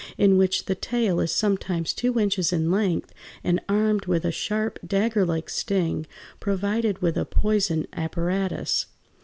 168), 0.17 0.25
in 0.25 0.37
which 0.39 0.65
the 0.65 0.73
tail 0.73 1.19
is 1.19 1.31
sometimes 1.31 1.93
two 1.93 2.19
inches 2.19 2.51
in 2.51 2.71
length 2.71 3.13
and 3.43 3.59
armed 3.69 4.07
with 4.07 4.25
a 4.25 4.31
sharp, 4.31 4.79
daggerlike 4.83 5.47
sting, 5.47 6.07
provided 6.39 7.03
with 7.03 7.17
a 7.19 7.23
poison 7.25 7.85
apparatus. 7.93 8.87